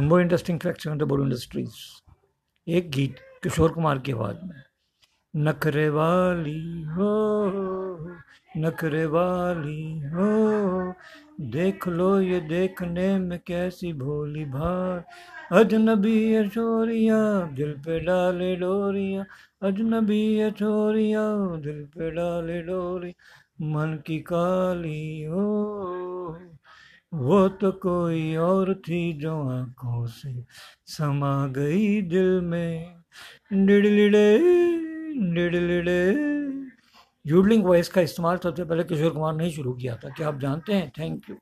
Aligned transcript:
More 0.00 0.20
interesting 0.20 0.58
facts 0.60 0.86
on 0.88 0.98
बोलो 0.98 1.24
industries 1.24 1.74
एक 2.66 2.90
गीत 2.90 3.16
किशोर 3.42 3.72
कुमार 3.72 3.98
की 3.98 4.12
आवाज़ 4.12 4.36
में 4.44 4.62
नखरे 5.34 5.88
वाली 5.88 6.82
हो, 6.82 7.10
नखरे 8.56 9.04
वाली 9.06 10.00
हो, 10.08 10.94
देख 11.50 11.88
लो 11.88 12.20
ये 12.20 12.40
देखने 12.40 13.18
में 13.18 13.38
कैसी 13.46 13.92
भोली 13.92 14.44
भार। 14.44 15.04
अजनबी 15.52 16.48
छोरिया 16.48 17.20
दिल 17.54 17.72
पे 17.78 18.00
डाले 18.00 18.54
डोरिया। 18.56 19.24
अजनबी 19.62 20.50
छोरिया 20.50 21.22
दिल 21.56 21.84
पे 21.94 22.10
डाले 22.10 22.60
डोरी 22.62 23.14
मन 23.62 23.98
की 24.06 24.18
काली 24.18 25.22
हो 25.22 25.44
वो 27.14 27.48
तो 27.48 27.70
कोई 27.72 28.34
और 28.36 28.74
थी 28.74 29.12
जो 29.12 29.32
आँखों 29.48 30.06
से 30.06 30.32
समा 30.86 31.46
गई 31.46 32.02
दिल 32.02 32.40
में। 32.40 32.96
डिडलिडे 33.52 34.38
डिडलिडे 35.34 36.00
यूडलिंग 37.26 37.64
वॉइस 37.64 37.88
का 37.88 38.00
इस्तेमाल 38.00 38.36
सबसे 38.36 38.64
पहले 38.64 38.84
किशोर 38.84 39.10
कुमार 39.10 39.34
ने 39.34 39.50
शुरू 39.50 39.72
किया 39.72 39.96
था। 39.96 40.08
क्या 40.08 40.28
आप 40.28 40.40
जानते 40.40 40.72
हैं? 40.72 40.90
Thank 40.98 41.30
you 41.30 41.36